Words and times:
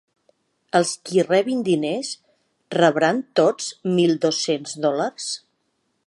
Els 0.77 0.91
qui 1.09 1.21
rebin 1.25 1.59
diners, 1.67 2.09
rebran 2.75 3.19
tots 3.41 3.67
mil 3.99 4.15
dos-cents 4.25 4.73
dòlars? 4.87 5.29